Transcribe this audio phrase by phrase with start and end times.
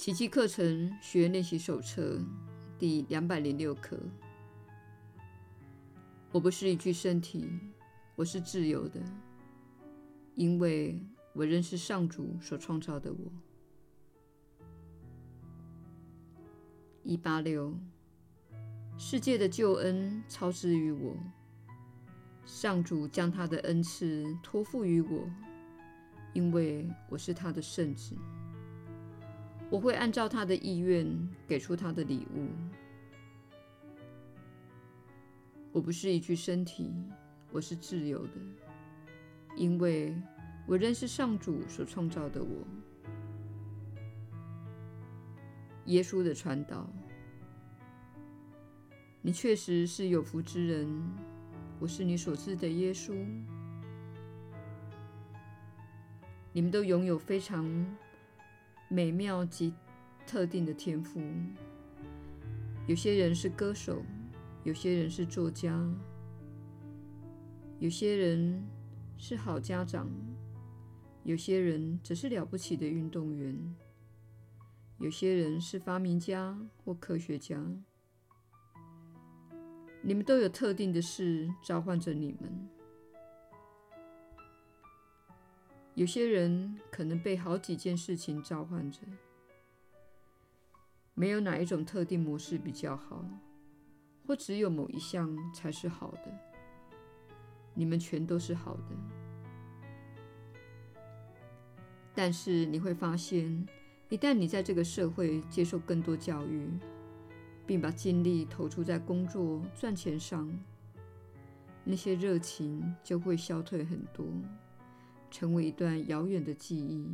[0.00, 2.18] 奇迹课程学练习手册
[2.78, 3.98] 第两百零六课。
[6.32, 7.46] 我不是一具身体，
[8.16, 8.98] 我是自由的，
[10.36, 10.98] 因为
[11.34, 13.30] 我仍是上主所创造的我。
[17.02, 17.78] 一八六，
[18.96, 21.14] 世界的救恩超之于我，
[22.46, 25.28] 上主将他的恩赐托付于我，
[26.32, 28.16] 因为我是他的圣子。
[29.70, 31.06] 我会按照他的意愿
[31.46, 32.48] 给出他的礼物。
[35.72, 36.92] 我不是一具身体，
[37.52, 38.32] 我是自由的，
[39.56, 40.12] 因为
[40.66, 42.66] 我认识上主所创造的我。
[45.86, 46.88] 耶稣的传导，
[49.22, 50.88] 你确实是有福之人。
[51.78, 53.14] 我是你所知的耶稣。
[56.52, 57.64] 你们都拥有非常
[58.92, 59.72] 美妙及
[60.26, 61.22] 特定的天赋。
[62.88, 64.02] 有些人是歌手，
[64.64, 65.88] 有些人是作家，
[67.78, 68.66] 有些人
[69.16, 70.10] 是好家长，
[71.22, 73.56] 有些人则是了不起的运动员，
[74.98, 77.64] 有些人是发明家或科学家。
[80.02, 82.68] 你们都有特定的事召唤着你们。
[85.94, 89.00] 有些人可能被好几件事情召唤着，
[91.14, 93.24] 没有哪一种特定模式比较好，
[94.26, 96.32] 或只有某一项才是好的。
[97.74, 98.96] 你们全都是好的，
[102.14, 103.66] 但是你会发现，
[104.08, 106.68] 一旦你在这个社会接受更多教育，
[107.66, 110.50] 并把精力投注在工作赚钱上，
[111.84, 114.26] 那些热情就会消退很多。
[115.30, 117.08] 成为一段遥远的记忆。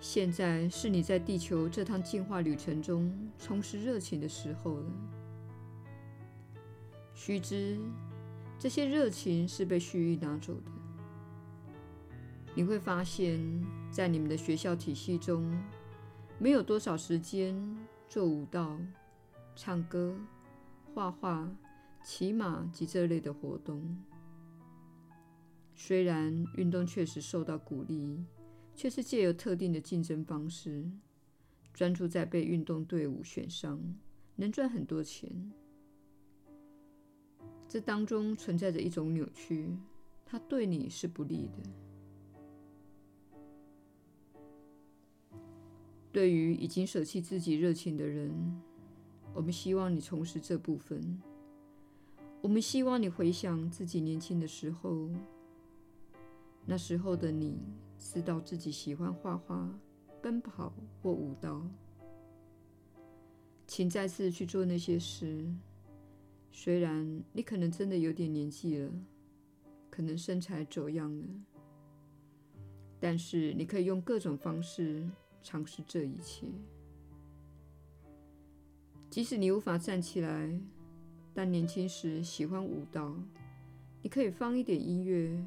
[0.00, 4.86] 现在是你在地球这趟进化旅程中充实热情的时候了。
[7.14, 7.78] 须知，
[8.58, 10.70] 这些热情是被蓄意拿走的。
[12.54, 13.40] 你会发现，
[13.90, 15.50] 在你们的学校体系中，
[16.38, 17.56] 没有多少时间
[18.08, 18.78] 做舞蹈、
[19.56, 20.14] 唱歌、
[20.92, 21.48] 画画、
[22.04, 23.96] 骑马及这类的活动。
[25.76, 28.24] 虽然运动确实受到鼓励，
[28.74, 30.88] 却是借由特定的竞争方式，
[31.72, 33.80] 专注在被运动队伍选上，
[34.36, 35.52] 能赚很多钱。
[37.68, 39.76] 这当中存在着一种扭曲，
[40.24, 41.58] 它对你是不利的。
[46.12, 48.62] 对于已经舍弃自己热情的人，
[49.34, 51.20] 我们希望你重拾这部分。
[52.40, 55.10] 我们希望你回想自己年轻的时候。
[56.66, 57.58] 那时候的你，
[57.98, 59.68] 知道自己喜欢画画、
[60.22, 61.62] 奔跑或舞蹈，
[63.66, 65.46] 请再次去做那些事。
[66.50, 68.90] 虽然你可能真的有点年纪了，
[69.90, 71.24] 可能身材走样了，
[72.98, 75.06] 但是你可以用各种方式
[75.42, 76.46] 尝试这一切。
[79.10, 80.58] 即使你无法站起来，
[81.34, 83.14] 但年轻时喜欢舞蹈，
[84.00, 85.44] 你可以放一点音乐。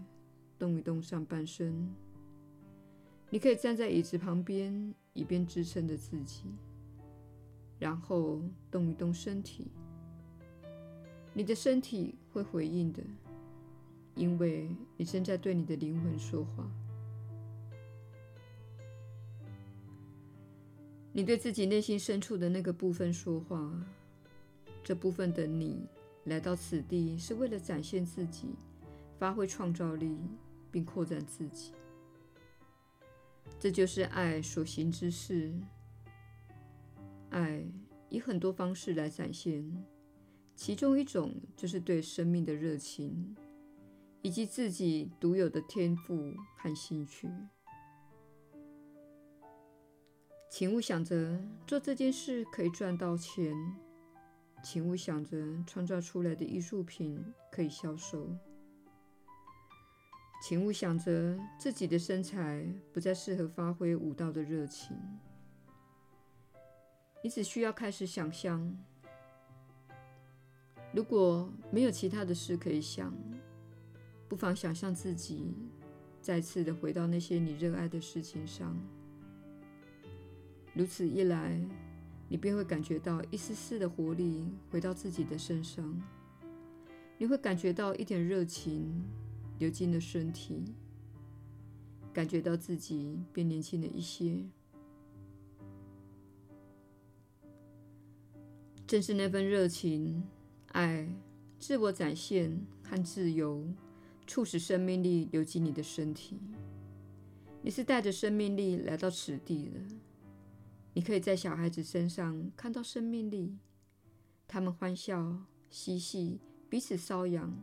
[0.57, 1.94] 动一动上半身，
[3.29, 6.44] 你可以站在椅子旁边，以便支撑着自己，
[7.79, 8.41] 然后
[8.72, 9.68] 动一动身体。
[11.34, 13.03] 你的身体会回应的，
[14.16, 16.69] 因为你正在对你的灵魂说话。
[21.13, 23.72] 你对自己内心深处的那个部分说话，
[24.84, 25.88] 这部分的你
[26.25, 28.50] 来到此地是为了展现自己，
[29.18, 30.18] 发挥创造力。
[30.72, 31.73] 并扩展自己，
[33.59, 35.53] 这就是爱所行之事。
[37.29, 37.63] 爱
[38.09, 39.85] 以很多方式来展现，
[40.56, 43.35] 其中一种就是对生命的热情，
[44.22, 47.30] 以及自己独有的天赋和兴趣。
[50.50, 53.53] 请勿想着做这件事可以赚到钱，
[54.63, 55.38] 请勿想着
[55.68, 58.27] 创造出来的艺术品可以销售。
[60.39, 64.95] 请勿想着自己的身材不再适合发挥舞蹈的热情。
[67.24, 68.72] 你只需要开始想象，
[70.94, 73.13] 如果没有其他的事可以想，
[74.30, 75.56] 不妨想象自己
[76.22, 78.78] 再次的回到那些你热爱的事情上。
[80.74, 81.60] 如此一来，
[82.30, 86.00] 你便会感觉到一丝丝的活力回到自己的身上，
[87.18, 89.04] 你会感觉到一点热情。
[89.59, 90.63] 流进了身体，
[92.13, 94.45] 感觉到自己变年轻了一些。
[98.86, 100.24] 正是那份热情、
[100.68, 101.09] 爱、
[101.59, 103.68] 自我展现和自由，
[104.25, 106.39] 促使生命力流进你的身体。
[107.62, 109.80] 你是带着生命力来到此地的。
[110.94, 113.57] 你可以在小孩子身上看到生命力，
[114.48, 115.38] 他们欢笑、
[115.69, 116.39] 嬉戏，
[116.69, 117.54] 彼此搔痒，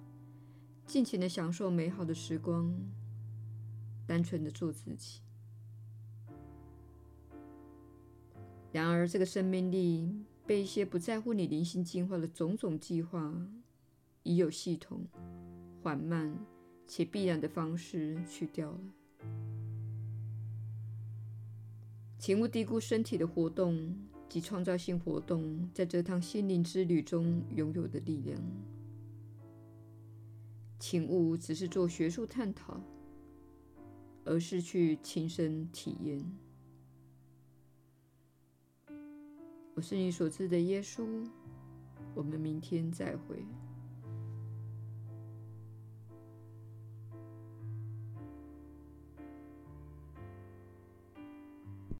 [0.87, 2.73] 尽情的享受美好的时光，
[4.07, 5.21] 单纯的做自己。
[8.71, 10.09] 然而，这个生命力
[10.47, 13.35] 被一些不在乎你灵性进化的种种计划，
[14.23, 15.07] 已有系统、
[15.83, 16.37] 缓慢
[16.87, 18.81] 且必然的方式去掉了。
[22.19, 23.97] 请勿低估身体的活动
[24.29, 28.41] 及创造性活动在这趟心灵之旅中拥有的力量。
[30.87, 32.79] 请勿只是做学术探讨，
[34.23, 36.23] 而是去亲身体验。
[39.75, 41.27] 我是你所知的耶稣。
[42.15, 43.43] 我们明天再会。